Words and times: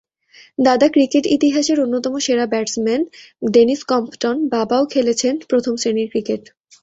দাদা 0.59 0.87
ক্রিকেট 0.89 1.23
ইতিহাসের 1.27 1.77
অন্যতম 1.79 2.13
সেরা 2.17 2.45
ব্যাটসম্যান 2.47 3.01
ডেনিস 3.51 3.81
কম্পটন, 3.83 4.35
বাবাও 4.53 4.83
খেলেছেন 4.93 5.33
প্রথম 5.49 5.73
শ্রেণির 5.75 6.11
ক্রিকেট। 6.11 6.41